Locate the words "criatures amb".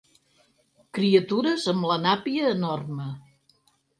0.97-1.85